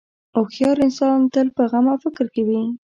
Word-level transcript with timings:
هوښیار 0.35 0.77
انسان 0.85 1.19
تل 1.33 1.47
په 1.57 1.63
غم 1.71 1.85
او 1.91 1.97
فکر 2.03 2.25
کې 2.33 2.41
وي. 2.47 2.61